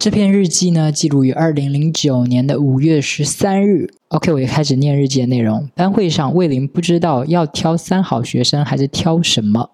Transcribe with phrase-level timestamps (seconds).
[0.00, 3.92] 这篇日记呢，记录于二零零九年的五月十三日。
[4.08, 5.68] OK，我也开始念日记的内容。
[5.74, 9.72] 班会上，魏林不知道要挑三好学生还是挑什么，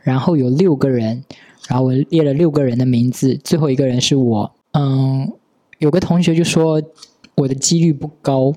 [0.00, 1.22] 然后有六个人，
[1.68, 4.50] 然后我列了六个人的名字，最后一个人是我。
[4.72, 5.30] 嗯，
[5.80, 6.82] 有个同学就说
[7.34, 8.54] 我的几率不高，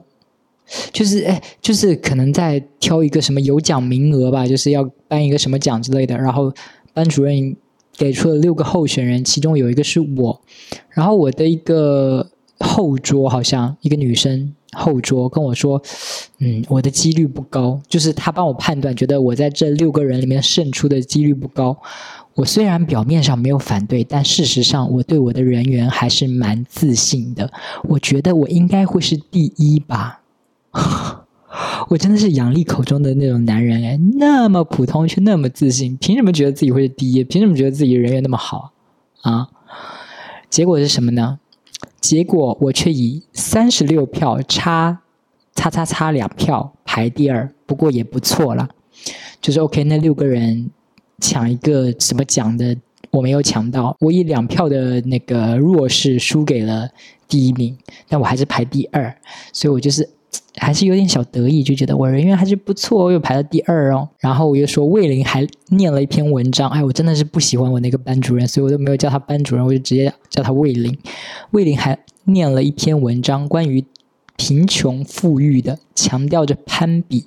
[0.94, 6.18] 就是哎，就是可能在挑一个什么有奖名额吧，就是要颁一个什么奖之类的。
[6.18, 6.54] 然后
[6.94, 7.54] 班主任
[7.98, 10.42] 给出了六个候选人，其中有一个是我，
[10.90, 12.30] 然后我的一个
[12.60, 14.54] 后桌好像一个女生。
[14.74, 15.84] 后桌跟我说
[16.40, 21.78] ：“嗯，我的几率不高，就是他帮我判断，觉得我在这六个人里面胜出的几率不高。
[22.36, 27.52] 我虽然表面上没有反对，但事实上我对我的人缘还是蛮自信的。
[27.84, 30.22] 我觉得我应该会是第一吧。
[31.90, 37.24] 我真的是杨丽口中的那种男人哎，那么普通却那么自信，凭什么觉得自己会是第一？
[37.26, 38.72] 凭什么觉得自己人缘那么好
[39.22, 39.50] 啊？
[40.50, 41.40] 结果是什么呢？”
[42.00, 45.02] 结果我却以三十六票差，
[45.54, 48.70] 差差差两票排第二，不过也不错了。
[49.42, 50.72] 就是 OK，那六个人
[51.20, 52.76] 抢一个什么奖的，
[53.12, 53.96] 我没有抢到。
[54.00, 56.90] 我以两票的那个弱势输给了
[57.28, 59.16] 第一名，但我还是排第二，
[59.52, 60.10] 所以我就是。
[60.64, 64.08] 还是有点小得意，就觉得我人缘还是不错，我又排到第二哦。
[64.20, 70.96] 然后我又说魏林还念了一篇文章，哎，我真的是不喜欢我那个班主任，所以我都没有叫他班主任，我就直接叫他魏林。
[71.50, 73.84] 魏林还念了一篇文章，关于
[74.38, 77.26] 贫穷富裕的，强调着攀比。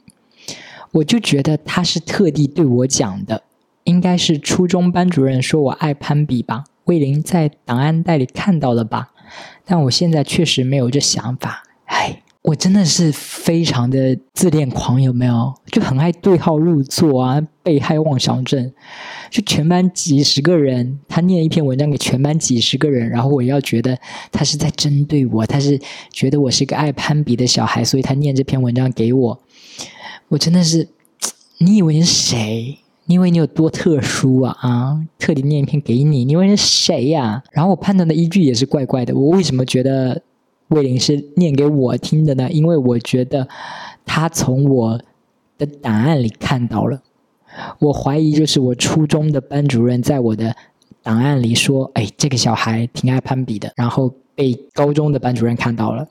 [0.93, 3.43] 我就觉得他是特地对我讲的，
[3.83, 6.63] 应该是初中班主任说我爱攀比吧。
[6.85, 9.11] 魏林在档案袋里看到了吧？
[9.65, 12.21] 但我现在确实没有这想法，唉。
[12.45, 15.55] 我真的是非常的自恋狂，有没有？
[15.73, 18.70] 就很爱对号入座啊，被害妄想症。
[19.31, 23.98] 就全班几十个人，他念一篇文章给全班几十个人，然后我要觉得
[24.31, 25.81] 他是在针对我，他是
[26.12, 29.41] 觉得我是一个爱攀比的小孩，所以他念这篇文章给我。
[30.29, 30.86] 我真的是，
[31.56, 32.79] 你以为你是谁？
[33.07, 34.55] 你以为你有多特殊啊？
[34.61, 37.42] 啊，特地念一篇给你，你以为是谁呀？
[37.52, 40.20] 然后我判断的依据也是怪怪的，我为什么觉得？
[40.74, 43.46] 魏林是念给我听的呢，因为我觉得
[44.05, 45.01] 他从我
[45.57, 47.01] 的档案里看到了。
[47.79, 50.52] 我怀疑就是我初中的班主任在我的
[51.01, 56.08] 档案里说：“哎，这个小孩挺爱攀比的。”然后被高中的班主任看到了。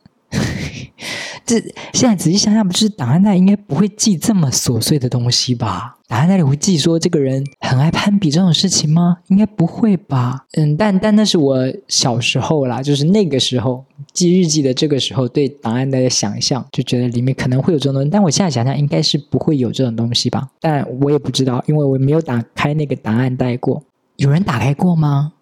[1.45, 1.59] 这
[1.93, 5.97] 现在仔细想想，不是档案袋应该不会记这么琐碎的东西吧？
[6.07, 9.17] 档案袋里会记说这个人很爱攀比这种事情吗？
[9.27, 10.45] 应该不会吧？
[10.53, 13.83] 嗯，但但那是我小时候啦，就是那个时候
[14.13, 18.09] 记日记的这个时候，对档案袋的想象，就觉得里面可能会有这种东西。
[18.09, 20.47] 但我现在想想，应该是不会有这种东西吧？
[20.61, 23.83] 但我也不知道，因为我没有打开那个档案袋过。
[24.17, 25.33] 有人打开过吗？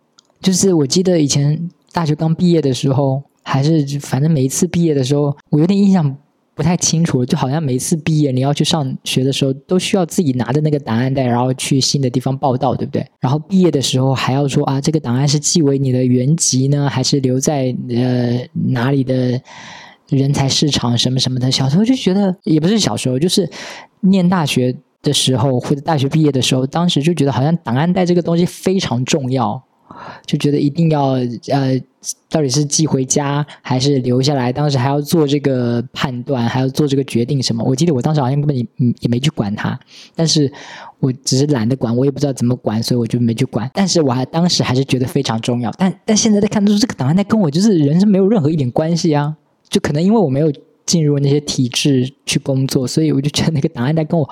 [0.41, 3.22] 就是我记得以前大学刚毕业的时候。
[3.44, 6.16] 还是反正每一次毕业的时候，我有点印象
[6.53, 7.25] 不太清楚。
[7.25, 13.06] 就好像每一次毕业你要去上学的时候，都需要自己拿着那个档案袋，然后去新的地方报道，对不对？
[13.19, 19.41] 然后毕业的时候还要说啊，这个档案是寄为你的原籍呢，还是留在呃哪里的
[20.09, 21.50] 人才市场什么什么的。
[21.50, 23.50] 小时候就觉得，也不是小时候，就是
[24.02, 29.63] 念大学的时候或者大学毕业的时候，当时就觉得好像档案袋这个东西非常重要。
[30.25, 31.13] 就觉得一定要
[31.50, 31.79] 呃，
[32.29, 34.52] 到底是寄回家还是留下来？
[34.52, 37.63] 当时还要做这个判断，还要做这个决定什么？
[37.63, 38.66] 我记得我当时好像根本也
[39.02, 39.79] 也没去管它，
[40.16, 40.52] 但是
[41.00, 43.69] 我只是懒得管，我也不知道怎么管，所以我就没去管。
[43.74, 45.72] 但是我还当时还是觉得非常重要。
[45.78, 49.35] 但但现在在看，就是这个档案袋跟我就是人生没有任何一点关系啊！
[49.69, 50.52] 就可能因为我没有
[50.85, 54.29] 进入那些体制去工作，所以我就觉得那个档案袋跟我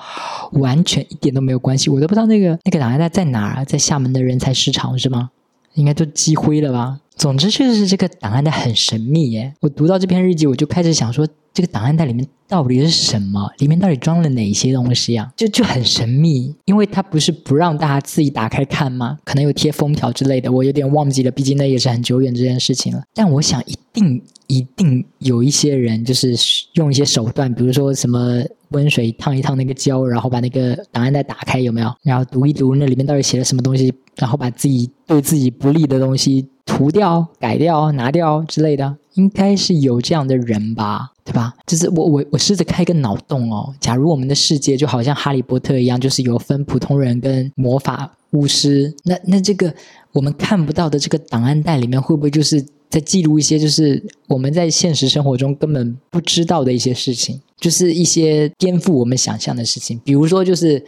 [0.52, 1.88] 完全一点都没有关系。
[1.88, 5.30] 我都不知道那个那个档案袋在哪儿，在厦门的人才市场是吗？
[5.74, 7.00] 应该就积灰了吧？
[7.20, 9.52] 总之确实是这个档案袋很神秘耶。
[9.60, 13.46] 我读到这篇日记，我就开始想说，这个档案袋里面到底是什么？
[13.58, 15.30] 里面到底装了哪些东西啊？
[15.36, 19.18] 就就很神秘，因为它不是不让大家自己打开看吗？
[19.22, 23.02] 可能有贴封条之类的，我有点忘记了，毕竟那也是很久远这件事情了。
[23.12, 26.34] 但我想，一定一定有一些人就是
[26.76, 31.94] 用一些手段，比如说什么温水烫一烫那个胶，然后把那个档案袋打开，有没有？
[32.02, 33.92] 然后读一读那里面到底写了什么东西？
[34.16, 41.52] 然后把自己对自己不利的东西涂掉、改掉、拿掉之类的，应该是有这样的人吧，对吧？
[41.66, 49.74] 就是我我我试着开个脑洞哦，假如我们的世界就好像哈利波特一样，就是有分普通人跟魔法巫师，那那这个
[50.12, 60.84] 我们看不到的这个档案袋里面，会不会就是在记录一些就是我们在现实生活中根本不知道的一些事情，就是一些颠覆我们想象的事情，比如说就是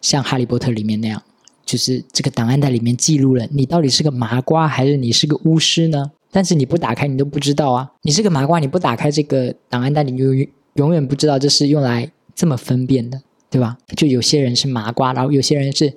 [0.00, 1.22] 像哈利波特里面那样。
[1.72, 6.10] 就是这个档案袋里面记录了你到底是个麻瓜还是你是个巫师呢？
[6.30, 7.90] 但是你不打开，你都不知道啊。
[8.02, 10.34] 你是个麻瓜，你不打开这个档案袋，你就
[10.74, 13.78] 永远不知道这是用来这么分辨的，对吧？
[13.96, 15.90] 就有些人是麻瓜，然后有些人是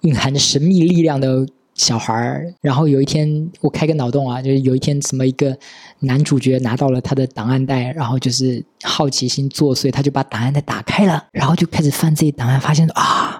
[0.00, 2.54] 蕴含着神秘力量的小孩儿。
[2.62, 5.54] 然后有一天，我开个脑洞啊，就是有一天，什么一个
[6.00, 13.35] 男主角拿到了他的档案袋，然后就是好奇心作祟，他就把档案袋打开了，然后就开始翻这些档案，发现啊，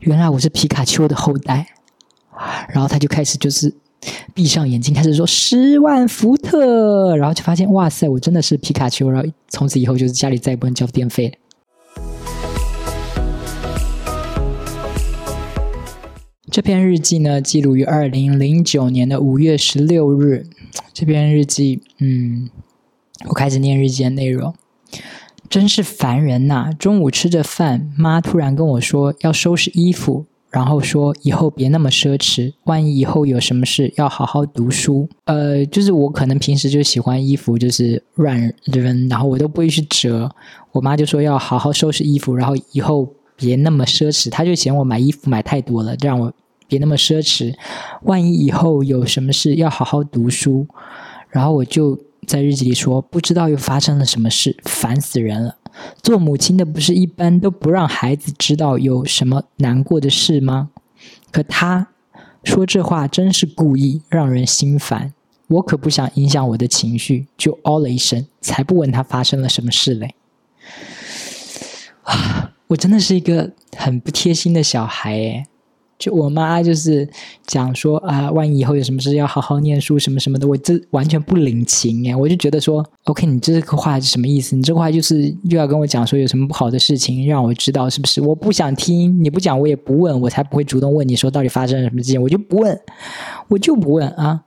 [0.00, 1.66] 原来我是皮卡丘的后代。
[2.68, 3.72] 然后他就开始就是
[4.34, 11.38] 闭上眼睛，开始说十万伏特，然后就发现哇塞，我真的是皮卡丘，然后从此以后就是家里再也不能交电费。
[16.50, 20.46] 这篇日记呢，记录于二零零九年的五月十六日。
[20.92, 22.50] 这篇日记，嗯，
[23.28, 24.54] 我开始念日记的内容，
[25.48, 26.70] 真是烦人呐！
[26.78, 30.26] 中午吃着饭，妈突然跟我说要收拾衣服。
[30.48, 35.06] 然后说以后别那么奢侈，万一以后有什么事，要好好读书。
[35.24, 40.30] 呃，就是我可能平时就喜欢衣服，就是乱扔，然后我都不会去折。
[40.72, 44.30] 我妈就说要好好收拾衣服，然后以后别那么奢侈。
[44.30, 46.32] 她就嫌我买衣服买太多了，让我
[46.66, 47.52] 别那么奢侈。
[48.04, 50.66] 万一以后有什么事，要好好读书。
[51.28, 55.56] 然后我就在日记里说，不知道又发生了什么事，烦死人了。
[56.02, 60.70] 做母亲的不是一般都不让孩子知道有什么难过的事吗？
[61.30, 61.88] 可他
[62.42, 65.12] 说这话真是故意，让人心烦。
[65.48, 70.14] 我可不想影响我的情绪，就哦了一声，才不问他发生了什么事嘞。
[72.02, 75.46] 啊， 我真的是一个很不贴心的小孩诶。
[75.98, 77.08] 就我妈就是
[77.46, 84.54] 讲说啊，万一以后有什么事要好好念书什么什么的，我这完全不领情哎，我就觉得说，OK，你这个话是什么意思？
[84.54, 88.20] 你这个话就是又要跟我讲说有什么不好的事情让我知道是不是？
[88.20, 92.78] 我不想听，你不讲我也不问，我才不会主动问你说到底发生了什么事情，我就不问，
[93.48, 94.42] 我就不问啊，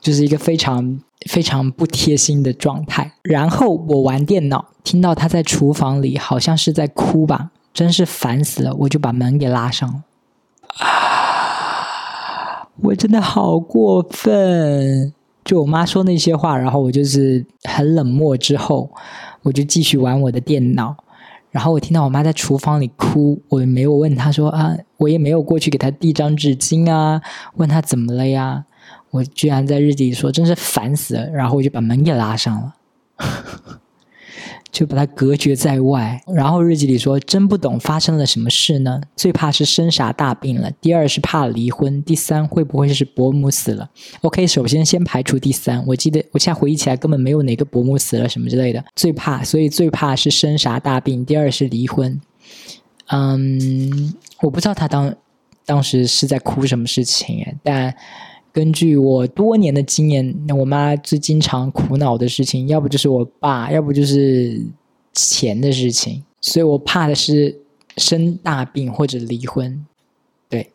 [0.00, 1.00] 就是一个非常
[1.30, 3.12] 非常不贴心的状态。
[3.22, 10.02] 然后我玩电脑，听到他在厨房里好像是在哭吧，真是烦死了，我就把门给拉上了。
[10.78, 12.68] 啊！
[12.82, 15.12] 我真的好过分！
[15.44, 18.36] 就我妈说那些话，然后我就是很冷漠。
[18.36, 18.90] 之后
[19.42, 20.94] 我就继续玩我的电脑。
[21.50, 27.20] 然后我听到我妈在厨房里哭，我也没有问她说啊，我也没有过去给她递张纸巾啊，
[27.56, 28.66] 问她怎么了呀？
[29.10, 31.26] 我居然在日记里说，真是烦死了。
[31.30, 32.74] 然后我就把门给拉上了。
[34.70, 36.20] 就把它隔绝在外。
[36.26, 39.00] 然后日记里说：“真不懂发生了什么事呢？
[39.16, 40.70] 最怕是生啥大病了。
[40.80, 42.02] 第二是怕离婚。
[42.02, 43.88] 第三会不会是伯母死了
[44.22, 45.84] ？OK，首先先排除第三。
[45.86, 48.84] 我记得我现在回忆起来根本没有哪个伯母死了什么之类的。
[48.94, 51.24] 最怕，所以最怕是生啥大病。
[51.24, 52.20] 第二是离婚。
[53.06, 55.14] 嗯，我不知道他当
[55.64, 57.94] 当时是在哭什么事情但。”
[58.58, 64.60] 根据我多年的经验，那我妈最经常苦恼的事情，要不就是我爸，要不就是
[65.12, 66.24] 钱的事情。
[66.40, 67.56] 所以我怕的是
[67.98, 69.86] 生大病或者离婚。
[70.48, 70.72] 对，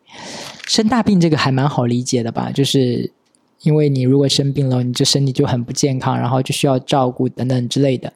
[0.66, 2.50] 生大病这个还蛮好理解的吧？
[2.50, 3.12] 就是
[3.60, 8.10] 因为你如果生病了，你这身体就很不健康，然后就需要照顾等等之类的。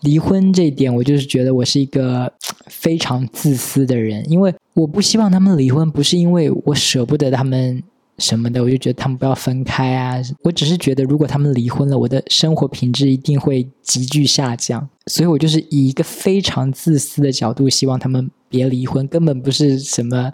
[0.00, 2.32] 离婚这一点，我就是觉得我是一个
[2.66, 7.80] 非常自私的人，因为我不希望他们离婚，不是因为我舍不得他们。
[8.18, 10.20] 什么的，我就觉得他们不要分开啊！
[10.42, 14.88] 我只是觉得，如果他们离婚了，我的生活品质一定会急剧下降。
[15.06, 20.32] 所以我就是以一个非常自私的角度，希望他们别离婚，根本不是什么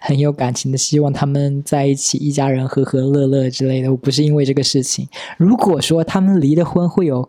[0.00, 3.90] 很有感情的，希望他们在一起，一家人和和乐乐之类的。
[3.90, 5.08] 我不是因为这个事情。
[5.38, 7.28] 如果说他们离了婚，会有。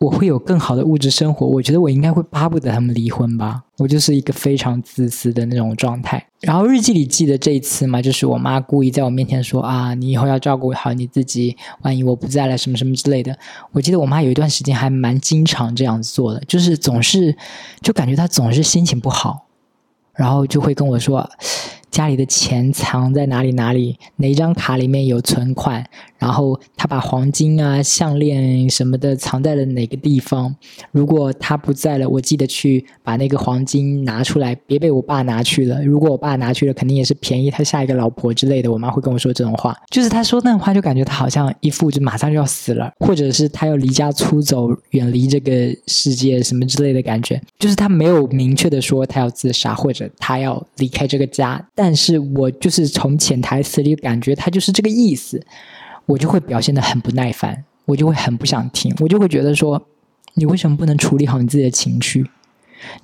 [0.00, 3.62] 我会有更好的物质生活，我觉得我应该会巴不得他们离婚吧。
[3.76, 6.26] 我就是一个非常自私的那种状态。
[6.40, 13.38] 然后日记里记得这一次嘛，就是我妈故意在我面前说啊，你以后要照顾好你自己，万一我不在了什么什么之类的。
[13.72, 17.36] 我记得我妈有一段时间还蛮经常这样做的，就是总是
[17.82, 19.48] 就感觉她总是心情不好，
[20.14, 21.28] 然后就会跟我说。
[21.90, 23.50] 家里的钱藏在哪里？
[23.50, 25.84] 哪里哪张卡里面有存款？
[26.20, 30.54] 然后他把黄金啊、项链什么的藏在了哪个地方？
[30.92, 35.82] 如果他不在了，我记得去把那个黄金拿出来，别被我爸拿去了。
[35.82, 38.70] 如果我爸拿去了，肯定也是便宜他下一个老婆之类的。
[38.70, 47.40] 我妈会跟我说这种话，就是他说那话，就感觉他好像一副就马上就要死了，或者是他要离家出走，远离这个世界什么之类的感觉。
[47.58, 51.66] 就是他没有明确的说他要自杀，或者他要离开这个家。
[51.74, 55.42] 但是我就是从潜台词里感觉他就是这个意思，
[56.10, 59.80] 我就会表现的很不耐烦，我就会很不想听，我就会觉得说，
[60.34, 62.28] 你为什么不能处理好你自己的情绪？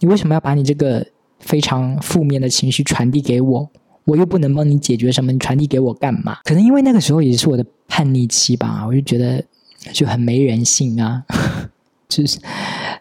[0.00, 1.06] 你为什么要把你这个
[1.38, 3.70] 非常负面的情绪传递给我？
[4.06, 6.38] 我又不能帮你解决什么，你传递给我干嘛？
[6.44, 9.44] 可能因为那个时候也是我的叛逆期吧，我就觉得
[9.92, 11.24] 就很没人性啊，
[12.08, 12.38] 就是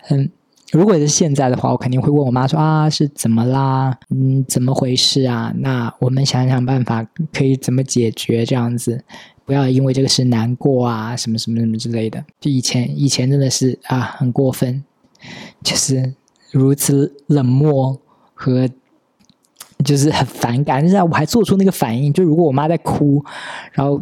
[0.09, 0.29] 嗯。
[0.75, 3.97] 如果是现在的话，我肯定会问我妈说啊，是怎么啦？
[4.09, 5.53] 嗯，怎么回事啊？
[5.59, 7.01] 那我们想想办法，
[7.31, 9.01] 可以怎么解决这样子？
[9.45, 12.21] 不要因为这个事难过啊，什么什么什么之类的。
[12.41, 14.83] 就以前以前真的是啊，很过分，
[15.63, 16.13] 就是
[16.51, 17.97] 如此冷漠
[18.33, 18.67] 和
[19.85, 20.81] 就是很反感。
[20.81, 23.23] 现在我还做出那个反应，就如果我妈在哭，
[23.71, 24.01] 然后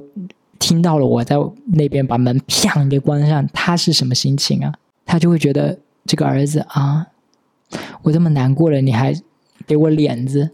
[0.58, 1.36] 听到了我在
[1.68, 4.74] 那边把门啪给关上，她是什么心情啊？
[5.06, 5.78] 她就会觉得。
[6.06, 7.08] 这个儿子啊，
[8.04, 9.16] 我这么难过了，你还
[9.66, 10.52] 给我脸子，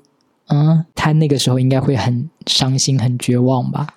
[0.48, 3.96] 嗯，他那个时候应该会很伤心、很绝望吧。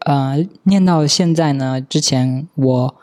[0.00, 2.94] 呃，念到现在呢，之前我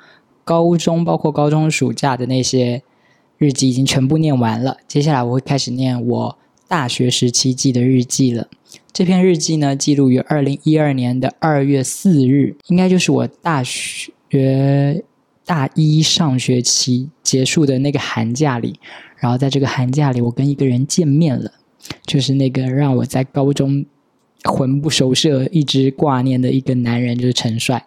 [0.43, 2.83] 高中包括高中暑假的那些
[3.39, 6.37] 日记已经全部念完了，接下来我会开始念我
[6.71, 8.47] 大学时期记的日记了。
[8.93, 15.03] 这篇日记呢，记录于二零一二年的二月四日，应该就是我大学
[15.45, 18.79] 大一上学期结束的那个寒假里。
[19.17, 21.51] 然后在这个寒假里，我跟一个人见面了，
[22.05, 23.85] 就是那个让我在高中
[24.45, 27.85] 魂不守舍、一直挂念的一个男人，就是陈帅。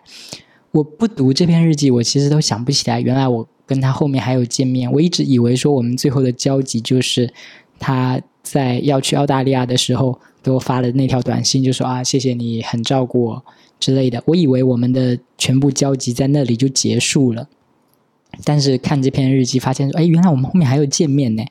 [0.73, 4.93] 我不读这篇日记，我其实都想不起来，原来我跟他后面还有见面。
[4.93, 7.33] 我一直以为说我们最后的交集就是
[7.79, 10.21] 他在要去澳大利亚的时候。
[10.45, 13.43] 给我发了那条短信，就说啊，谢谢你很照顾我
[13.81, 14.23] 之类的。
[14.27, 17.49] 我以为我们的全部交集在那里就结束了，
[18.45, 21.43] 但是看这篇日记发现，哎，原来我们后面还有见面呢。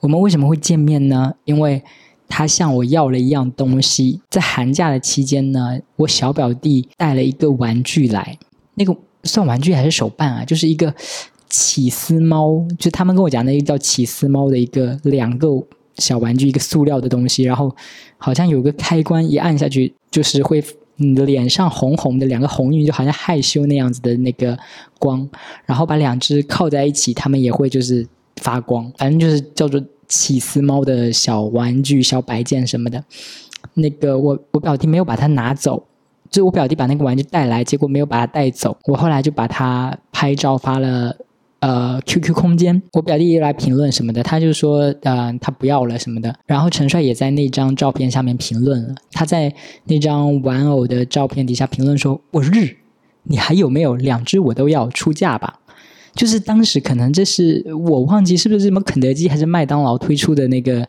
[0.00, 1.32] 我们为什么会见面呢？
[1.46, 1.82] 因为
[2.28, 4.20] 他向我要了一样东西。
[4.28, 8.36] 在寒假的期间呢，我小表弟带了一个玩具来，
[8.74, 8.94] 那个
[9.24, 10.44] 算玩具还是手办啊？
[10.44, 10.94] 就是一个
[11.48, 15.48] 起司猫，就他们跟我讲那个叫起司猫的一个两个。
[15.98, 17.74] 小玩具一个塑料的东西，然后
[18.16, 20.64] 好像有个开关，一按下去就是会
[20.96, 24.58] 你的脸上红红的两个红晕，就好像害羞那样子的那个
[24.98, 25.28] 光，
[25.66, 33.04] 然后把两只靠在一起，它们也会就是发光，反正就是叫做起司猫的小玩具、小摆件什么的。
[33.74, 35.84] 那个我我表弟没有把它拿走，
[36.30, 41.16] 就我表弟把那个玩具带来，结果没有把它带走，我后来就把它拍照发了。
[41.60, 46.34] 呃，QQ 空间，我表弟又来评论什么的，他就说，呃，他不要了什么的。
[46.46, 49.52] 然后陈帅也在那张照片下面评论了，他在
[49.84, 52.76] 那张玩偶的照片底下评论说：“我日，
[53.24, 55.60] 你还有没有两只我都要出价吧？”
[56.14, 60.86] 就是当时可能这是我忘记是不是什么肯德基还是麦当劳推出的那个。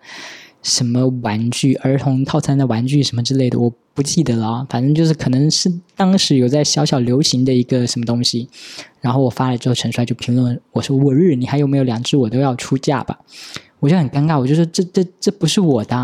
[0.62, 4.66] 什么玩具、儿童套餐的玩具什么之类的，我不记得了。
[4.70, 8.48] 反正就是可能是当时有在小小流行的一个什么东西。
[9.02, 13.20] 然后我发了之后，陈帅就评论我说：“我日，你还有没有两只我都要出价吧？”
[13.82, 15.96] 我就很尴尬，我就说：“这这这不是我的。”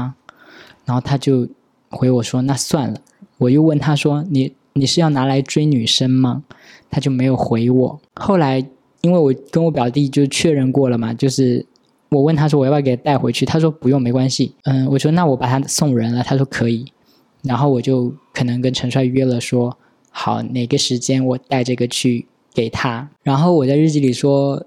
[0.83, 1.47] 然后他就
[1.89, 2.99] 回我说：“那算了。”
[3.39, 6.43] 我又问他说：“你你是要拿来追女生吗？”
[6.91, 8.01] 他就没有回我。
[8.15, 8.65] 后来
[9.01, 11.65] 因为我跟我表弟就确认过了嘛，就是。
[12.09, 14.53] 我问他说我要不要给他带回去，他说不用，没关系。
[14.63, 16.85] 嗯，我说那我把他送人了，他说可以。
[17.45, 19.77] 然后我就可能跟陈帅约了说
[20.09, 23.09] 好哪个时间我带这个去给他。
[23.23, 24.65] 然后我在日记里说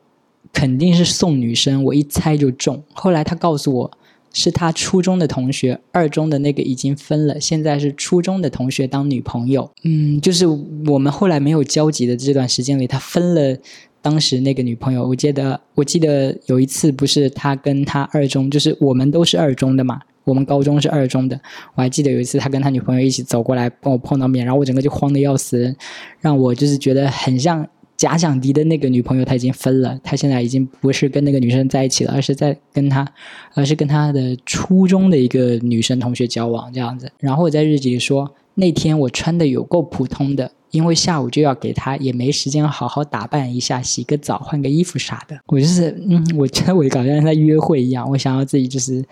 [0.52, 2.82] 肯定是送女生，我一猜就中。
[2.92, 3.90] 后来他告诉我
[4.32, 9.70] 是他初中的同学，二中的那个已经分了，现在是初中的同学当女朋友。
[9.82, 10.46] 嗯，就是
[10.86, 13.58] 我们后来没有交集的这段时间里，他分了。
[14.00, 21.40] 当时那个女朋友，我记得，我记得有一次不是他跟他二中，就是我们都是二中的嘛，我们高中是二中的。
[21.74, 25.74] 我还记得有一次他跟他女朋友一起走过来跟我碰到面，然后我整个就慌的要死，
[26.20, 27.66] 让我就是觉得很像
[27.96, 33.06] 假想敌的那个女朋友，他已经分了，他现在已经不是跟那个女生在一起了，而是在跟他，
[33.54, 37.10] 而是跟他的初中的一个女生同学交往这样子。
[37.18, 40.52] 然后我在日记里说，那天我穿的有够普通的。
[40.70, 45.38] 因为下午就要给他，也没时间好好打扮一下，洗个澡、换个衣服啥的。
[45.46, 49.04] 我就是，嗯，我觉得我搞像在约会一样，我想要自己就是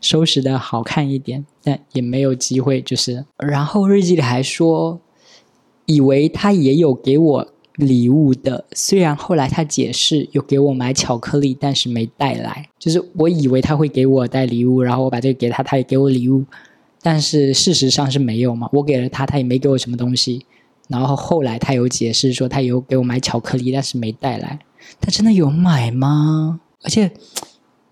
[0.00, 2.80] 收拾的好看一点，但也没有机会。
[2.80, 5.00] 就是，然后日记里还说，
[5.86, 12.68] 以为他也有给我礼物的，虽然后来他解释有给我买巧克力，但是没带来。
[12.78, 16.44] 就是我以为他会给我带礼物，然后我把这个给他，他也给我礼物，
[17.02, 18.68] 但是事实上是没有嘛。
[18.72, 20.46] 我给了他，他也没给我什么东西。
[20.90, 24.58] 然后后来他有解释说他有给我买巧克力，但是没带来。
[25.00, 26.60] 他真的有买吗？
[26.82, 27.10] 而且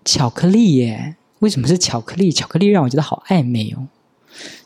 [0.03, 2.31] 巧克力耶，为什么是巧克力？
[2.31, 3.87] 巧克力让我觉得好暧昧哦。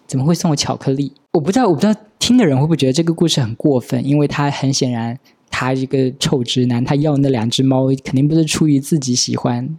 [0.08, 1.14] 怎么会送我巧克力？
[1.34, 4.06] 我不知道，我不知道听的人会不会觉得这个故事很过分？
[4.06, 5.18] 因为他很显然，
[5.50, 9.78] 他一个臭直男，他要那两只猫肯定不是出于自己喜欢，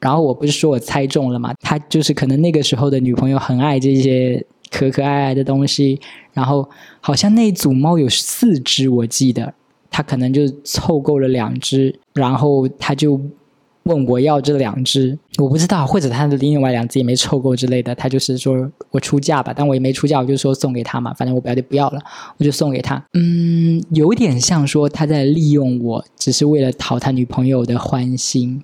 [0.00, 1.54] 然后我不是说我猜中了嘛？
[1.60, 6.00] 他就是可能那个时候的女朋友很爱这些可可爱爱的东西，
[6.32, 6.68] 然后
[7.00, 9.52] 好像那组猫有四只，我记得
[9.90, 13.20] 他可能就凑够了两只，然后他就。
[13.86, 22.00] 问我要这两只，我不知道，或者他的另外两只也没凑够之类的，他就是说我出价吧，但我也没出价，我就说送给他嘛，反正我表弟不要了，
[22.36, 23.00] 我就送给他。
[23.12, 28.60] 嗯，有点像说他在利用我，只是为了讨他女朋友的欢心。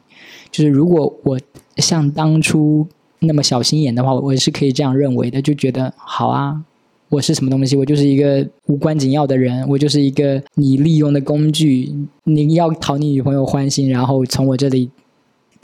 [0.50, 1.38] 就是如果我
[1.76, 2.88] 像当初
[3.22, 6.60] 那么小心眼的话，我是可以这样认为的，就觉得好啊，
[7.08, 7.76] 我是什么东西？
[7.76, 11.92] 我就是一个无关紧要的人，我就是一个你利用的工具，
[12.24, 14.90] 你要讨你女朋友欢心，然后从我这里。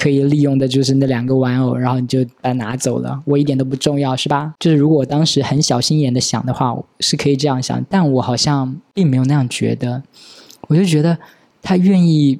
[0.00, 4.54] 可以利用的就是那两个玩偶，然后你就把它拿走了，我一点都不重要，是吧？
[4.60, 10.00] 就是如果我当时很小心眼的想的话，是可以这样想，但我好像并没有那样觉得。
[10.68, 11.18] 我就觉得
[11.60, 12.38] 他愿意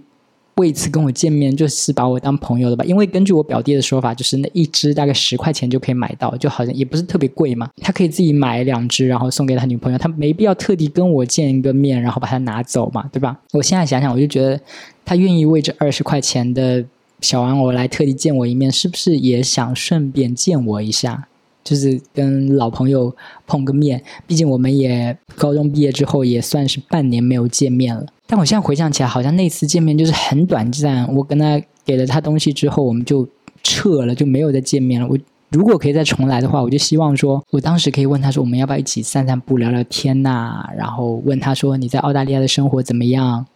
[0.59, 2.85] 为此跟我见面，就是把我当朋友的吧。
[2.85, 7.69] 因为根据我表弟的说法，就是那一只大概十块钱就可以买到，就好像也不是特别贵嘛。
[7.81, 13.39] 他可以自己买两只，然后送给他女朋友，他没必要特地跟我见一个面，然后把它拿走嘛，对吧？
[13.53, 14.61] 我现在想想，我就觉得
[15.05, 16.85] 他愿意为这二十块钱的。
[17.21, 21.27] 小玩偶来特地见我一面，是不是也想顺便见我一下？
[21.65, 23.13] 就是跟老朋友
[23.45, 24.01] 碰个面。
[24.25, 28.07] 毕竟我们也高中毕业之后也算是半年没有见面了。
[28.29, 31.13] 但我现在回想起来，好像那次见面就是很短暂。
[31.13, 33.27] 我跟他给了他东西之后，我们就
[33.65, 35.09] 撤了，就没有再见面了。
[35.09, 35.19] 我
[35.51, 40.69] 如果可以再重来的话，我就希望说，我当时可以问他说，我们要不要一起散散步、聊聊天呐？
[40.77, 43.47] 然后问他说，你在澳大利亚的生活怎么样？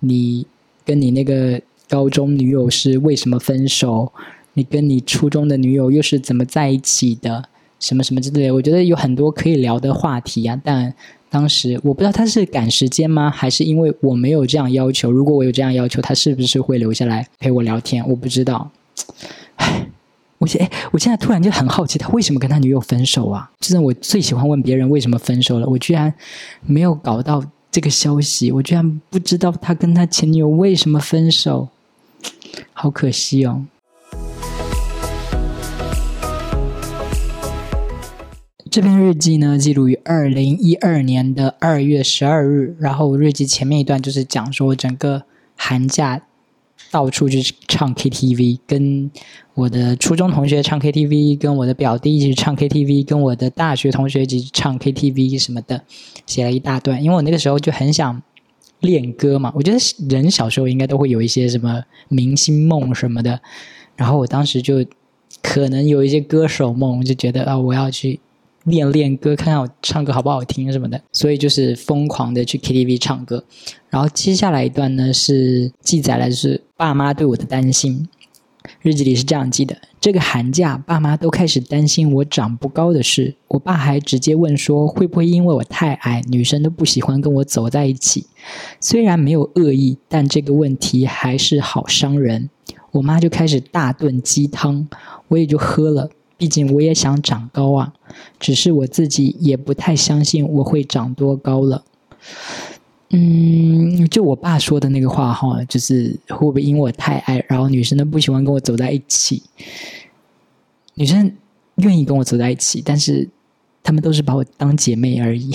[0.00, 0.46] 你
[0.84, 1.60] 跟你那个。
[1.90, 4.12] 高中女友是为什么分手？
[4.52, 7.48] 你跟你初中的女友又是怎么在一起的？
[7.80, 10.60] 什么什么之类，我觉得有很多可以聊的话题啊。
[10.64, 10.92] 但
[11.30, 15.10] 当时我不知道他是赶时间吗，还是因为我没有这样要求。
[15.10, 18.06] 如果我有这样要求，他是不是会留下来陪我聊天？
[18.08, 18.70] 我不知道。
[19.56, 19.86] 唉，
[20.38, 23.50] 我现哎，我现在突然就很好奇，他为什么跟他女友分手啊？
[23.60, 26.12] 就是我最喜欢问别人为什么分手了，我居然
[26.64, 31.68] 没有搞到这个消息，我居然不知道他跟他前女友为什么分手。
[32.72, 33.66] 好可惜哦。
[38.70, 42.76] 这篇日记呢，记录于二零一二年的二月十二日。
[42.78, 45.22] 然后日记前面一段就是讲说，整个
[45.56, 46.22] 寒假
[46.90, 49.10] 到处去唱 KTV，跟
[49.54, 55.82] 我的初中同学唱 KTV，跟我的表弟一起唱 KTV，跟我的大学同学一起唱 KTV 什么的，
[56.26, 57.02] 写了一大段。
[57.02, 58.22] 因为我那个时候就很想。
[58.80, 59.78] 练歌嘛，我觉得
[60.08, 63.40] 人小时候应该都会有一些什么明星梦什么的，
[63.96, 64.84] 然后我当时就
[65.42, 68.20] 可能有一些歌手梦，就觉得啊，我要去
[68.68, 73.44] 练练歌，看看我唱歌好不好听什么的，所以就是疯狂的去 KTV 唱歌。
[73.90, 78.08] 然后接下来一段呢是记载了就是爸妈对我的担心。
[78.82, 83.34] 日记里是这样记的：这个寒假，爸妈都开始担心我长不高的事。
[83.46, 88.26] 我爸还直接问说，会不会因为我太矮，女生都不喜欢跟我走在一起？
[88.78, 92.50] 虽然没有恶意，但这个问题还是好伤人。
[92.90, 94.86] 我妈就开始大炖鸡汤，
[95.28, 96.10] 我也就喝了。
[96.38, 97.92] 毕竟我也想长高啊，
[98.38, 101.84] 只是我自己也不太相信我会长多高了。
[103.10, 109.42] 嗯，就我爸说的那个话哈，就是会不会因为我太矮，然后女生都不喜欢跟我走在一起？
[110.94, 111.34] 女生
[111.76, 113.28] 愿意跟我走在一起，但是
[113.82, 115.50] 他们都是把我当姐妹而已。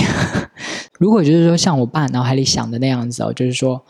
[0.99, 3.81] 如果就是说像我爸脑海里想的那样子哦，就是说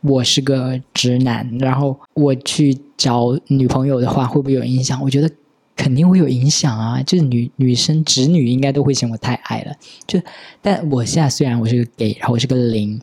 [0.00, 5.00] 我是个直男，然后我去找女朋友的话，会不会有影响？
[5.00, 5.30] 我觉得
[5.76, 7.02] 肯定会有影响啊。
[7.02, 9.74] 就是女女生直女应该都会嫌我太矮了。
[10.06, 10.20] 就
[10.60, 13.00] 但我现在虽然我是个 gay，然后我是个零。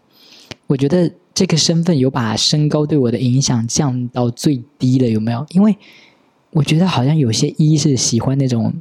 [0.68, 5.44] 我觉得这个身份有把身高对我的影响降到最低了，有没有？
[5.50, 5.76] 因为
[6.52, 8.72] 我觉得好像有些一是喜欢那种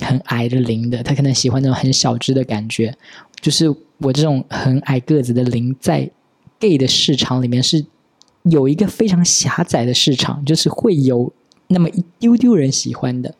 [0.00, 2.94] 很矮的零的，他可能喜欢那种很小只的感觉。
[3.40, 6.10] 就是我这种很矮个子的零，在
[6.60, 7.84] gay 的市场里面是
[8.42, 11.32] 有一个非常狭窄的市场，就是会有
[11.72, 13.34] 那么一丢丢人喜欢的。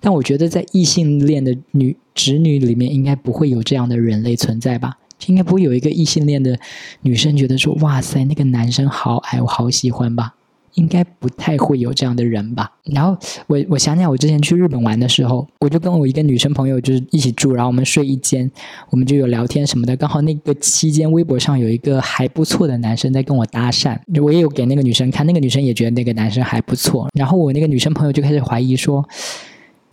[0.00, 4.98] 但我觉得在异性恋的女侄女里面，应该不会有这样的人类存在吧。
[5.26, 6.58] 应该不会有一个异性恋的
[7.00, 10.34] 女生觉得说：“哇塞，那个男生好矮，我好喜欢吧？”
[10.74, 12.70] 应该不太会有这样的人吧。
[12.84, 18.50] 然后我我想想，我之前去日本玩的时候，我就跟我一个女生朋友就是一起住，然后我们睡一间，
[18.90, 19.96] 我们就有聊天什么的。
[19.96, 27.08] 刚好那个期间，微博上有一个还不错的男生在跟我搭讪，我也有给那个女生看，那个女生也觉得那个男生还不错。
[27.14, 29.08] 然后我那个女生朋友就开始怀疑说：“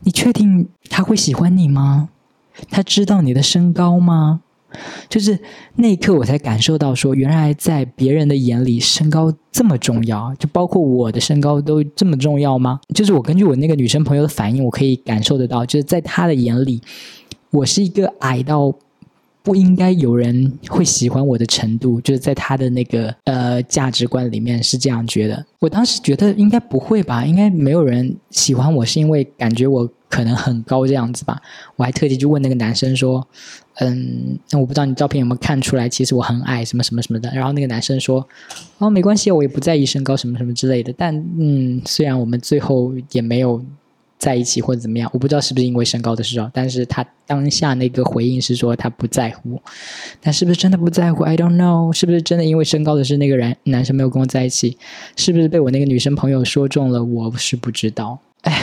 [0.04, 2.10] 你确定他会喜欢你吗？
[2.70, 4.42] 他知道你的身高吗？”
[5.10, 5.38] 就是
[5.76, 12.80] 那一刻我才感受到说，原来在别人的眼里，身高这么重要，就包括我的身高都这么重要吗？
[12.94, 16.82] 就是我根据我那个女生朋友的反应，我可以感受得到，就是在她的眼里，
[17.52, 18.74] 我是一个矮到。
[19.44, 25.46] 不应该有人会喜欢我的程度，就是在他的那个呃价值观里面是这样觉得。
[25.60, 31.42] 我当时觉得应该不会吧，应该没有人喜欢我是因为感觉我可能很高这样子吧。
[31.76, 33.28] 我还特地去问那个男生说
[33.82, 38.28] ：“嗯，那我不知道你照片有没有看出来，其实我很矮，什么什么什么的。”然后那个男生说
[38.78, 43.64] ：“哦，没关系，我也不在意身高什么什么之类的。”但嗯，虽然我们最后也没有。
[44.22, 46.48] 在一起或者怎么样，我不知道是不是因为身高的事哦。
[46.54, 49.60] 但是他当下那个回应是说他不在乎，
[50.22, 54.78] 但是不是真的不在乎？I don't know，是不是真的因为身高的是那个人男生没有跟我在一起？
[55.16, 57.04] 是不是被我那个女生朋友说中了？
[57.04, 58.20] 我是不知道。
[58.42, 58.62] 哎，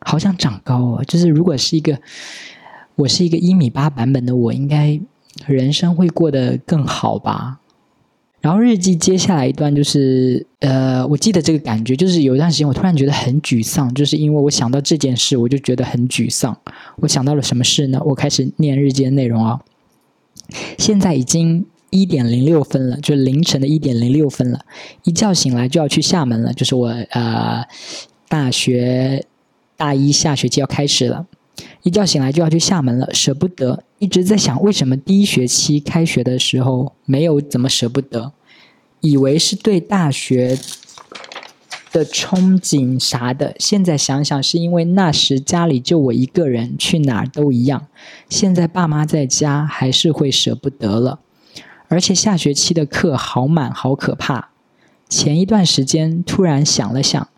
[0.00, 1.04] 好想长高哦！
[1.06, 1.98] 就是如果是一个
[2.94, 4.98] 我是一个一米八版本的我，应该
[5.46, 7.58] 人生会过得更好吧。
[8.40, 16.56] 然后日记接下来一段就是，呃，我记得这个感觉，就是有一段时间我突然觉得很沮丧，就是因为我想到这件事，我就觉得很沮丧。
[16.96, 18.00] 我想到了什么事呢？
[18.04, 19.60] 我开始念日记的内容啊。
[20.78, 24.60] 现在已经一点零六分了，就凌晨的一点零六分了。
[25.04, 27.62] 一觉醒来就要去厦门了，就是我呃
[28.28, 29.26] 大学
[29.76, 31.26] 大一下学期要开始了。
[31.82, 38.32] 一觉醒来就要去厦门了，舍不得，一直在想为什么第一学期开学的时候没有怎么舍不得，
[39.00, 40.58] 以为是对大学
[41.92, 47.88] 的憧憬啥的，现在想想是因为那时家里就我一个人，去哪儿都一样，
[48.30, 51.20] 现在爸妈在家还是会舍不得了，
[51.88, 54.48] 而且下学期的课好满，好可怕。
[55.10, 57.28] 前一段时间突然想了想。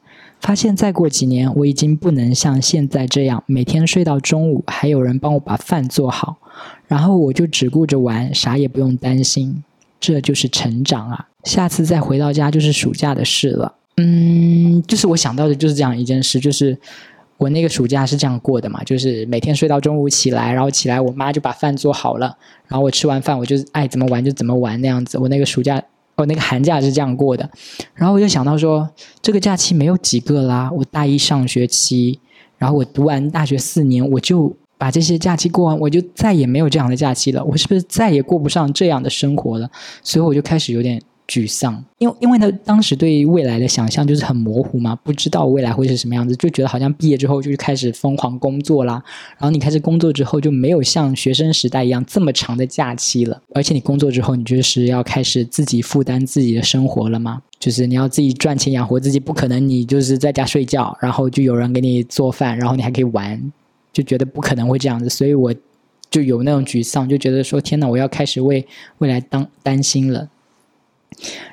[0.40, 6.38] 发现再过几年，我已经不能像现在这样每天睡到中午，还有人帮我把饭做好，
[6.86, 9.62] 然后我就只顾着玩，啥也不用担心。
[10.00, 11.28] 这就是成长啊！
[11.44, 13.74] 下次再回到家就是暑假的事了。
[13.96, 16.76] 嗯，就是我想到的就是这样一件事，就是
[17.36, 22.36] 我那个暑假是这样过的嘛，就是每天睡到中午起来，然后起来我妈就把饭做好了，
[22.66, 25.16] 然后我吃完饭我就爱怎么玩就怎么玩那样子。
[25.18, 25.82] 我那个暑假。
[26.14, 27.50] 我那个寒假是这样过的，
[27.94, 28.88] 然后我就想到说，
[29.22, 30.70] 这个假期没有几个啦。
[30.70, 32.20] 我大一上学期，
[32.58, 37.44] 然后我读完大学四年，我就把这些假期过完，我就再也没有这样的假期了。
[37.44, 39.70] 我是不是再也过不上这样的生活了？
[40.02, 41.00] 所以我就开始有点。
[41.28, 49.02] 沮丧，因为因为呢，当时对未来的想象就是很模糊嘛，不知道未来会是什么样子，就觉得好像毕业之后就开始疯狂工作啦。
[49.38, 53.40] 然后你开始工作之后，就没有像学生时代一样这么长的假期了。
[53.54, 63.40] 而且你工作之后，你就是要开始自己负担自己的生活了嘛，就是你要自己赚钱养活自己，不可能你就是在家睡觉，然后就有人给你做饭，然后你还可以玩，
[63.92, 65.08] 就觉得不可能会这样子。
[65.08, 65.54] 所以我
[66.10, 68.66] 就有那种沮丧，就觉得说天哪，我要开始为
[68.98, 70.28] 未来当担心了。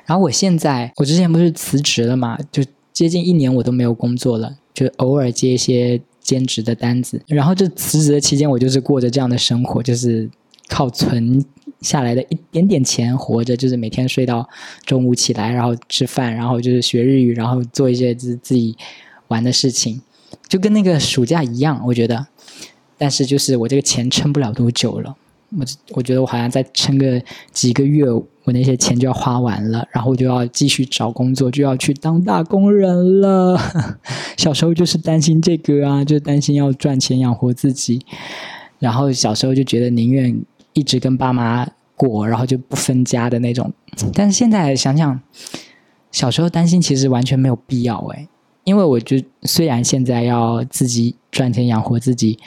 [0.06, 7.22] 然后我现在，我之前不是辞职了嘛，就接近一年我都没有工作了，就偶尔接一些兼职的单子。
[7.26, 10.28] 然后这辞职的期间，我就是过着这样的生活，就是
[10.68, 11.44] 靠存
[11.82, 14.48] 下来的一点点钱活着，就是每天睡到
[14.84, 18.76] 中午起来，然后吃饭，然后就是学日语，然后做一些自自己
[19.28, 20.00] 玩的事情，
[20.50, 22.26] 就跟那个暑假一样，我觉得。
[22.98, 25.16] 但是就是我这个钱撑不了多久了。
[25.58, 33.58] 我我觉得我好像再撑个几个月，我那些钱就要花完了，然后我就要继续找工作，就要去当打工人了。
[34.36, 38.04] 小时候就是担心这个啊，就担心要赚钱养活自己，
[38.78, 40.40] 然后小时候就觉得宁愿
[40.72, 43.72] 一直跟爸妈过，然后就不分家的那种。
[44.14, 45.20] 但是现在想想，
[46.12, 48.28] 小时候担心其实完全没有必要诶，
[48.64, 52.38] 因为我就虽然现在要自己赚钱养活自己，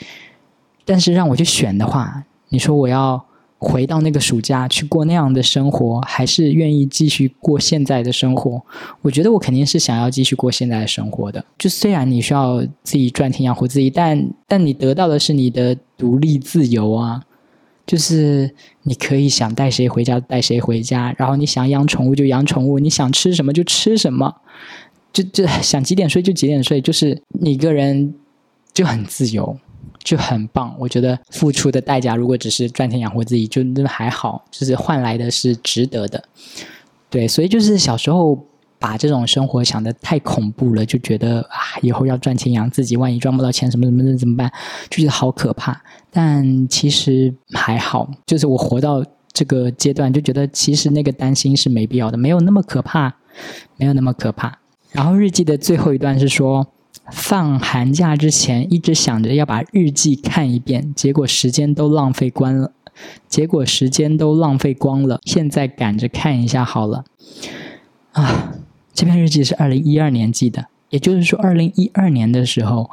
[0.84, 2.24] 但是让我去选的话。
[2.50, 3.24] 你说我要
[3.58, 8.62] 回到那个暑假去过那样的生活，还是愿意继续过现在的生活？
[9.02, 11.44] 我觉得我肯定是想要继续过现在的生活的。
[11.58, 17.22] 就虽然你需要自己赚钱养活自己，但但你得到的是你的独立自由啊！
[17.86, 24.36] 就是你可以想带谁回家带谁回家，然后你想养宠物就养宠物，你想吃什么就吃什么，
[25.14, 28.14] 就就想几点睡就几点睡，就是你一个人
[28.74, 29.56] 就很自由。
[30.02, 36.22] 就很棒，我觉得付出的代价如果只是赚钱养活自己，就那还好，就是换来的是值得的。
[37.08, 38.38] 对，所以就是小时候
[38.78, 44.52] 把这种生活想的太恐怖了，就觉得啊，以后要赚钱养自己，万一赚不到钱什么什么的怎么办？
[44.90, 45.82] 就觉得好可怕。
[46.10, 53.16] 但其实还好，就是我活到这个阶段，就觉得其实那个担心是没必要的，没有那么可怕，
[53.78, 54.58] 没有那么可怕。
[54.94, 56.66] 然后日记的最后一段是说。
[57.12, 62.72] 放寒假之前一直想着要把日记看一遍，结果时间都浪费光了，
[63.28, 67.04] 结果时间都浪费光了，现在赶着看一下好了。
[68.12, 68.54] 啊，
[68.94, 72.88] 这篇日记是二零一二年记的，也就是说，二零一二年的时候，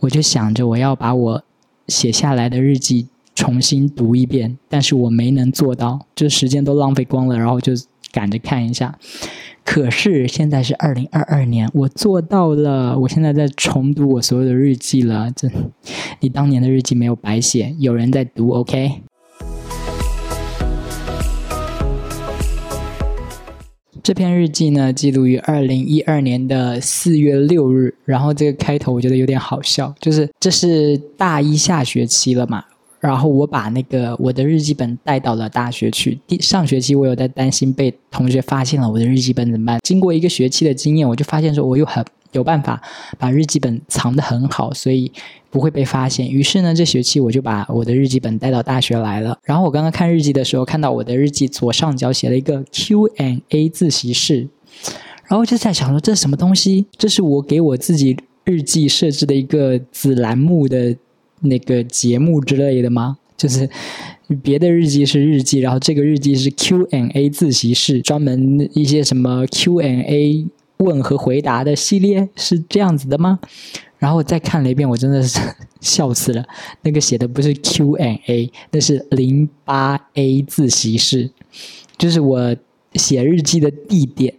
[0.00, 1.42] 我就想着我要把我
[1.88, 7.72] 写下来的日记重新读一遍，但是我没能做到，就时间都浪费光了，然后就
[8.12, 8.98] 赶着看一下。
[9.64, 12.96] 可是现在是二零二二年，我做到了。
[12.98, 15.32] 我现在在重读我所有的日记了。
[15.34, 15.50] 这，
[16.20, 18.50] 你当年的日记没有白写，有人在读。
[18.50, 19.00] OK。
[24.02, 27.94] 这篇日记呢，记录于二零一二年的四月六日。
[28.04, 32.62] 然后这个开头我觉得有点好笑，就是这是大一下学期了嘛。
[33.04, 36.18] 然后我把那个我的日记本带到了大学去。
[36.26, 39.78] 第上学期我有在担心被同学发现了我的日记本怎么办？
[39.82, 42.80] 经过一个学期的经验，我就发现说我有很有办法
[43.18, 45.12] 把日记本藏得很好，所以
[45.50, 46.26] 不会被发现。
[46.30, 49.36] 于是呢，这学期我就把我的日记本带到大学来了。
[49.44, 54.48] 然后我刚刚看日记的时候，看到我的日记左上角写了一个 Q&A 自习室，
[55.28, 56.86] 然后就在想说这是什么东西？
[56.96, 60.96] 这是我给我自己日记设置的一个子栏目的。
[61.44, 63.18] 那个节目之类的吗？
[63.36, 63.68] 就是
[64.42, 70.46] 别的日记是日记，然后这个日记是 Q&A 自习室，专门一些什么 Q&A
[70.78, 73.40] 问和回答的系列，是这样子的吗？
[73.98, 75.38] 然后我再看了一遍，我真的是
[75.80, 76.44] 笑死了。
[76.82, 81.30] 那个写的不是 Q&A，那是零八 A 自习室，
[81.98, 82.56] 就是我
[82.94, 84.34] 写日记的地点，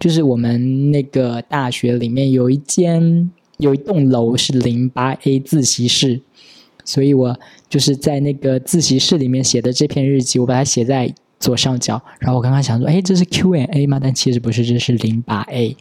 [0.00, 6.20] 就是我们那个大学里面有一间有一栋楼是零八 A 自习室。
[6.84, 12.00] 所以我就是在那个自习室里面写的这篇日记，我把它写在左上角。
[12.18, 13.98] 然后我刚刚想说，哎，这是 Q&A 吗？
[14.02, 15.76] 但其实不是，这是零八 A。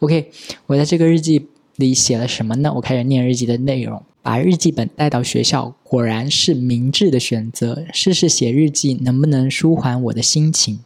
[0.00, 0.30] OK，
[0.66, 2.72] 我在这个日记里写了什么呢？
[2.74, 4.02] 我开始念日记的内容。
[4.22, 7.84] 把日记本带到学校，果然是明智的选择。
[7.92, 10.80] 试试写日记能不能舒缓我的心情？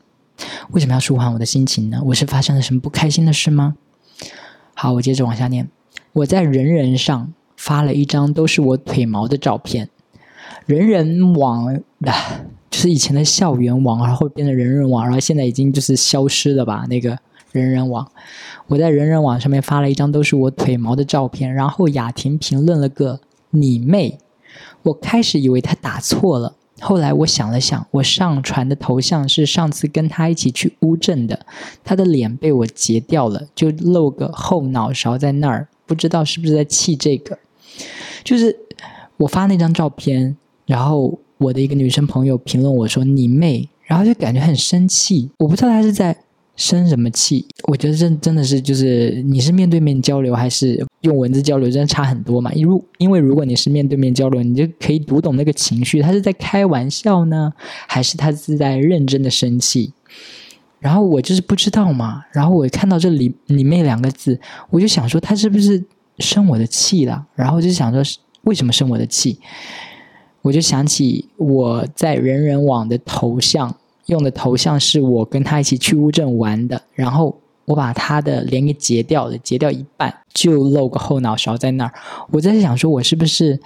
[0.72, 2.02] 为什么要舒缓我的心情呢？
[2.04, 3.76] 我是发生了什么不开心的事吗？
[4.74, 5.68] 好，我接着往下念。
[6.12, 7.32] 我在人人上。
[7.60, 9.90] 发了一张都是我腿毛的照片，
[10.64, 11.66] 人人网
[12.06, 16.86] 啊， 就是以前的校园网，然后变成人人网，然后现在已经就是消失了吧？
[16.88, 17.18] 那个
[17.52, 18.10] 人人网，
[18.66, 23.20] 我在人人网上面发了一张都是我腿毛的照片，然后雅婷评论了个
[23.50, 24.18] 你妹，
[24.84, 31.44] 我开始以为他打错了，后来我想了想，我上传的头像是上次跟他一起去乌镇的，
[31.84, 37.38] 他的脸被我截掉了，就露个后脑勺在那儿，不知道是不是在气这个。
[38.24, 38.54] 就是
[39.16, 45.30] 我发那张照片，然后我的一个女生朋友评论我说你妹，然后就感觉很生气。
[45.38, 46.16] 我不知道她是在
[46.56, 47.46] 生什么气。
[47.64, 52.50] 我觉得这真的是就是你是面对面交流还是用文字交流，真的差很多嘛。
[52.56, 57.52] 如因为如果你是面对面交流，你就可以读懂那个情绪，他是在开玩笑呢，
[57.86, 59.92] 还是他是在认真的生气？
[60.78, 62.24] 然后我就是不知道嘛。
[62.32, 64.38] 然后我看到这里“你妹”两个字，
[64.70, 65.82] 我就想说他是不是？
[66.20, 68.02] 生我的气了，然后就想说
[68.42, 69.38] 为什么生我的气？
[70.42, 73.74] 我就想起我在人人网的头像
[74.06, 80.14] 用的头像是我跟他一起去乌镇玩的，然后我把他的脸给截掉了，截掉一半
[80.48, 81.92] 就露个后脑勺在那儿。
[82.30, 83.60] 我在想说，我是不是？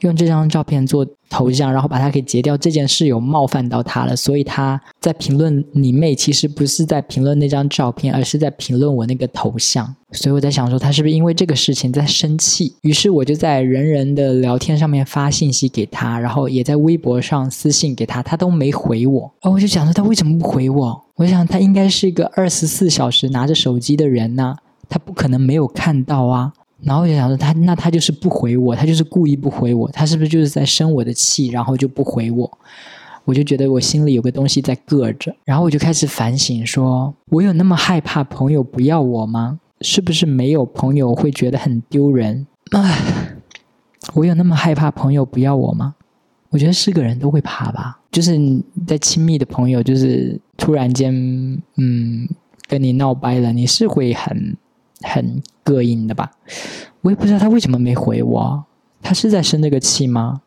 [0.00, 9.94] 用这张照片做头像，然后把它给截掉，这件事有冒犯到他了，所以他在评论你妹，其实不是在评论那张照片，而是在评论我那个头像。
[10.10, 12.74] 所以我在想说，他是不是因为这个事情在生气？
[12.82, 19.20] 于是我就在人人的聊天上面发信息给他，然后也在微博上私信给他，他都没回我。
[19.40, 21.02] 然后我就想说，他为什么不回我？
[21.16, 24.54] 我想他应该是一个二十四小时拿着手机的人呢，
[24.88, 26.52] 他不可能没有看到啊。
[26.82, 32.58] 然后我就想说，他那他就是不回我，他就是故意不回我，他是不是就是在生我的气，然后就不回我？
[33.24, 39.60] 我就觉得我心里有个东西在硌着，然后我就开始反省，说我有那么害怕朋友不要我吗？
[39.80, 42.46] 是不是没有朋友会觉得很丢人？
[42.72, 42.98] 唉，
[44.12, 45.94] 我有那么害怕朋友不要我吗？
[46.50, 48.38] 我觉得是个人都会怕吧，就是
[48.86, 51.14] 在亲密的朋友，就是突然间，
[51.76, 52.28] 嗯，
[52.68, 54.54] 跟你闹掰了，你是会很。
[55.04, 56.32] 很膈应的吧？
[57.02, 58.64] 我也不知道他为什么没回我，
[59.02, 60.40] 他是在生那个气吗？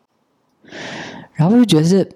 [1.32, 2.10] 然后我就觉得这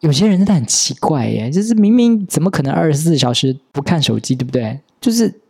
[0.00, 4.80] 有些人真的很奇怪耶，就是明明怎么可能二十四小时不看手机，对不对？
[5.00, 5.40] 就是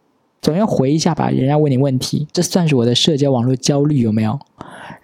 [0.43, 4.39] 总要回一下吧，人家问你问题，这算是我的社交网络焦虑有没有？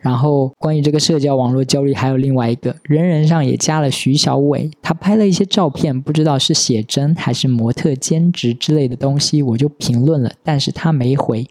[0.01, 11.45] 然后关于这个社交网络焦虑，还有另外一个人人上也加了徐小伟，他拍了一些照片，不知道是写真还是模特兼职之类的东西，我就评论了，但是他没回。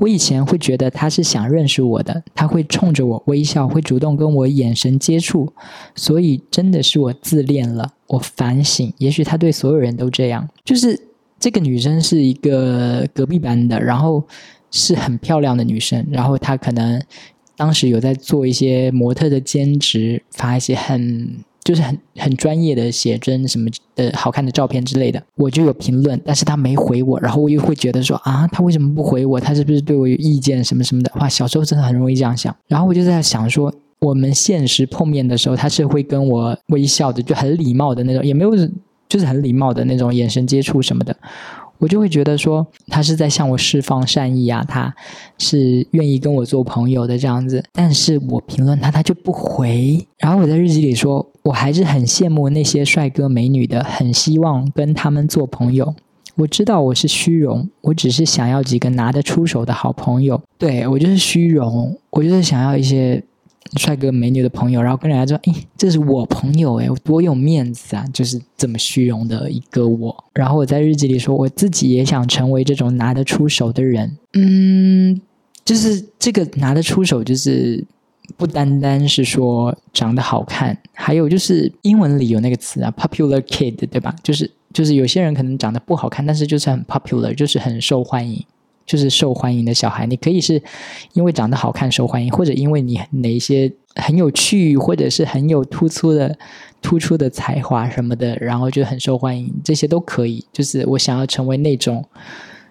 [0.00, 5.52] 我以前会觉得他是想认识我的，他会冲着我微笑，会主动跟我眼神接触，
[5.94, 7.92] 所以真的是我自恋了。
[8.08, 10.98] 我反省，也许他对所有人都这样，就是
[11.42, 14.22] 这个女生是一个隔壁班的，然后
[14.70, 17.02] 是很漂亮的女生，然后她可能。
[17.54, 29.38] 当时有在做一些模特的兼职，发一些很就是很很专业的写真什么的好看的照片之类的，我就有评论，但是她没回我，然后我又会觉得说啊，她为什么不回我？
[29.38, 31.12] 她是不是对我有意见什么什么的？
[31.20, 32.56] 哇，小时候真的很容易这样想。
[32.66, 38.56] 然后我就在想说，我们现实碰面的时候，他是会跟我微笑的，就很礼貌的那种，也没有
[39.12, 41.14] 就是很礼貌的那种眼神接触什么的。
[41.76, 44.94] 我就会觉得说，他是在向我释放善意啊，他
[45.36, 47.62] 是愿意跟我做朋友的这样子。
[47.72, 50.02] 但是我评论他，他就不回。
[50.16, 55.94] 然后我在日记里说，我还是很羡慕那些帅哥美女的，很希望跟他们做朋友。
[56.36, 60.40] 我知道我是虚荣，我只是想要几个拿得出手的好朋友。
[60.56, 63.22] 对我就是虚荣，我就是想要一些。
[63.78, 70.24] 帅哥美女的朋友，然后跟人家说：“哎，这是我朋友哎，我多有面子啊！”就是这么虚荣的一个我。
[70.34, 75.20] 然后我在日记里说：“我自己也想成为这种拿得出手的人。”嗯，
[75.64, 77.82] 就是这个拿得出手，就是
[78.36, 84.14] 不单单是说长得好看，还有就是英文里有那个词啊，“popular kid”，对吧？
[84.22, 88.44] 就是就是有些人可能长得不好看，但是就是很 popular，就是很受欢迎。
[88.92, 90.62] 就是受欢迎的小孩，你可以是
[91.14, 96.36] 因为长得好看受欢迎，或者因为你哪一些很有趣，或者是很有突出的、
[96.82, 100.44] 突出的才华什么的，然后就很受欢迎，这些都可以。
[100.52, 102.04] 就是我想要成为那种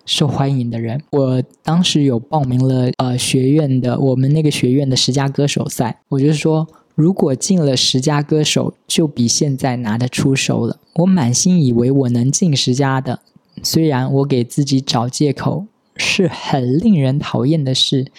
[0.05, 1.01] 受欢迎的人。
[1.10, 10.77] 我当时有报名了呃学院的我们那个学院的十佳歌手赛，我就是说如果进了十佳歌手，就比现在拿得出手了。
[10.97, 13.21] 我满心以为我能进十佳的，
[13.63, 15.65] 虽然我给自己找借口。
[15.97, 18.12] 是很令人讨厌的事，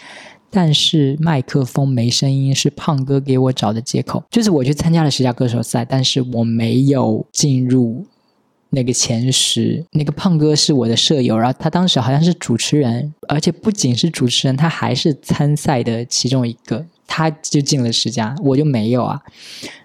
[0.51, 4.23] 但是麦克风没声音是胖哥给我找的借口。
[4.31, 8.05] 就是我去参加了十佳歌手赛，但是我没有进入
[8.71, 9.85] 那个前十。
[9.93, 19.21] 那个胖哥是我的舍友，然后他当时好像是主持人，而且不仅是主持人，他还是参赛的其中一个，他就进了十佳，我就没有啊。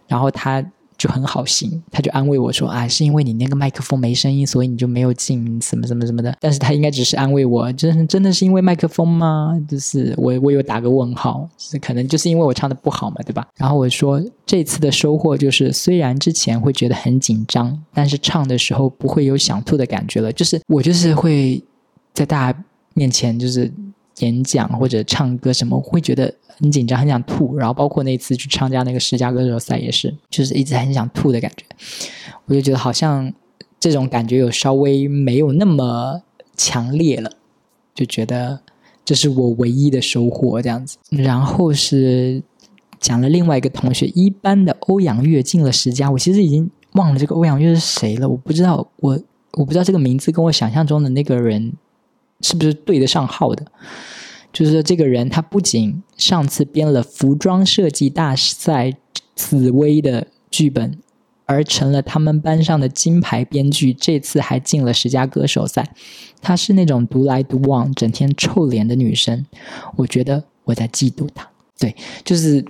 [0.07, 0.63] 然后他。
[0.97, 9.53] 就很好心，他就安慰我说：“啊，是因为你那个麦克风没声音，所以你就没有进什么什么什么的。”但是他应该只是安慰我，真真的是因为麦克风吗？
[9.69, 13.47] 就是我我有打个问号，是可能就是因为我唱的不好嘛，对吧？
[13.57, 20.31] 然后我说这次的收获就是，虽然之前会觉得很紧张，但是唱的时候不会有想吐的感觉了。
[20.33, 21.63] 就是我就是会
[22.13, 22.63] 在大家
[22.95, 23.71] 面前就是
[24.19, 26.33] 演讲或者唱歌什么，会觉得。
[26.59, 31.63] 很紧张，很想吐，然后包括那次去参加那个十佳歌手赛也是，就是一直很想吐的感觉。
[32.45, 33.31] 我就觉得好像
[33.79, 36.19] 这种感觉有稍微没有那么
[36.55, 37.29] 强烈了，
[37.93, 38.59] 就觉得
[39.05, 40.97] 这是我唯一的收获这样子。
[41.11, 42.41] 然后是
[42.99, 49.19] 讲了另外一个同学一班的欧阳月进了十佳，我其实已经忘了这个欧阳月是谁了，我不知道我
[49.51, 51.71] 我不知道这个名字跟我想象中的那个人
[52.41, 53.65] 是不是对得上号的。
[54.53, 58.93] 就是说，这个人他不仅上次编了服装设计大赛
[59.35, 60.97] 紫薇的剧本，
[61.45, 65.93] 而成了他们班上的金牌编剧，这次还进了十佳歌手赛。
[66.41, 69.45] 她是那种独来独往、整天臭脸的女生，
[69.97, 71.47] 我觉得我在嫉妒她。
[71.77, 72.65] 对，就是。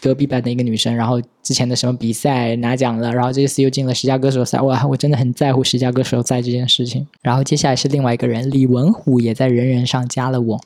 [0.00, 7.06] 隔壁班的一个女生，然后之前的什么比赛拿奖了，然后这次又进了十佳歌手赛，哇，我真的很在乎十佳歌手赛这件事情。
[7.22, 10.60] 然后接下来是另外一个人，李文虎也在人人上加了我。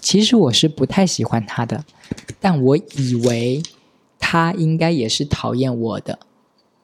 [0.00, 1.84] 其实我是不太喜欢他的，
[2.40, 3.62] 但我以为
[4.18, 6.18] 他应该也是讨厌我的，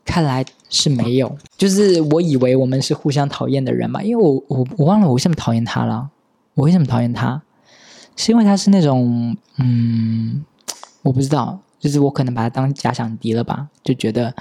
[0.04, 1.36] 看来是没有。
[1.56, 6.10] 就是我以为我们是互相讨厌的人嘛，因为我我我忘了我为什么讨厌他了。
[6.54, 7.42] 我为什么讨厌他？
[8.16, 10.44] 是因为他是那种嗯，
[11.02, 11.58] 我不知道。
[11.84, 14.34] 就是我可能把他当假想敌了吧，就觉得，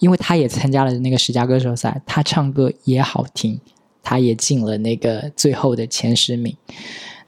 [0.00, 3.60] 因为他也参加了那个十佳歌手赛，他唱歌也好听，
[4.02, 6.56] 他也进了那个最后的前十名，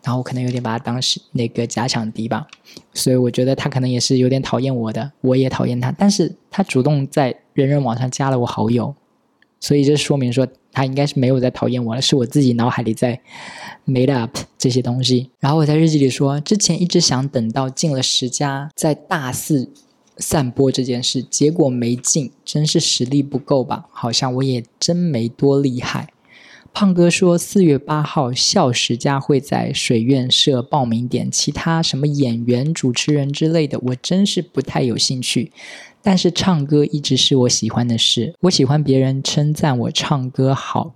[0.02, 2.46] 然后我可能有点把他当是那个假想敌吧，
[2.94, 8.94] 所以我觉得他可能也是有点讨厌我的，我也讨厌他，但是他主动在人人网上加了我好友。
[9.60, 13.20] 所以这说明说他应该是没有在讨厌我了，是我自己脑海里在
[13.86, 15.30] made up 这些东西。
[15.40, 19.70] 然后我在日记里说，之前一直想等到进了十佳，在大肆
[20.18, 23.86] 散播这件事，结果没进，真是实力不够吧？
[23.90, 26.08] 好像我也真没多厉害。
[26.74, 35.50] 胖哥说四月八号笑十家会在水院设报名点，其他什么演员、主持人之类的，我真是不太有兴趣。
[36.08, 40.94] 但是唱歌一直是我喜欢的事，我喜欢别人称赞我唱歌好，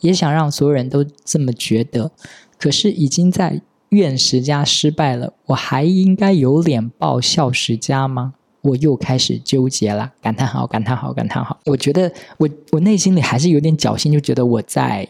[0.00, 2.10] 也想让所有人都这么觉得。
[2.58, 3.60] 可是已经在
[3.90, 8.32] 院十家失败了，我还应该有脸报笑十家吗？
[8.62, 11.60] 我又开始纠结了，感叹号，感叹号，感叹号。
[11.66, 15.06] 我觉得我我内心里还是有点侥幸，就觉得我在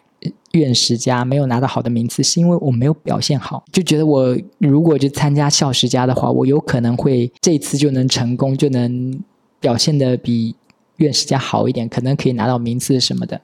[0.51, 3.63] 院十家没有拿到好的名次，是因为我没有表现好。
[3.71, 9.17] 就觉得我如果就参加校十家的话，我有可能会这次就能成功，就能
[9.65, 10.55] 表现的比
[10.97, 13.41] 院士家好一点，可能可以拿到名次什么的。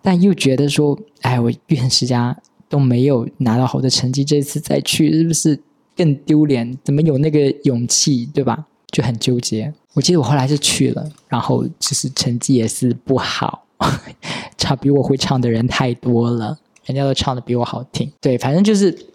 [0.00, 2.34] 但又觉得说，哎，我院士家
[2.70, 5.60] 都没有拿到好的成绩，这次再去是不是
[5.94, 6.74] 更丢脸？
[6.82, 8.64] 怎么有那个勇气，对吧？
[8.90, 9.70] 就很纠结。
[9.92, 13.66] 我记得我后来是去了，然后其实成绩也是不好，
[14.56, 18.10] 唱比我会唱的人太多了，人家都唱的比我好听。
[18.22, 19.06] 对，反正就是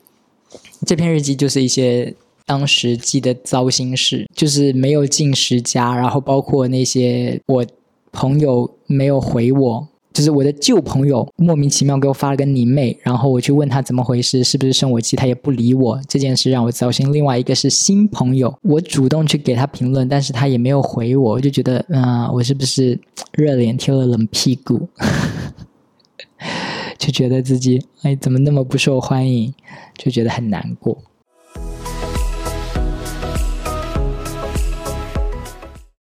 [0.85, 2.13] 这篇日记就是一些
[2.48, 7.64] 当时记得糟心事，就是没有进十佳，然后包括那些我
[8.12, 9.88] 朋友没有回我。
[10.14, 17.14] 就是我的旧朋友莫名其妙给我发了个你妹，然后我去问他怎么回事，是不是生我气，他也不理我，这件事让我糟心。
[17.14, 23.00] 另外一个是新朋友，我主动去给他评论，但是他也没有回我，我就觉得，嗯，我是不是
[23.34, 24.88] 热脸贴了冷屁股？
[26.98, 29.54] 就觉得自己哎，怎么那么不受欢迎，
[29.95, 30.98] 就觉得很难过。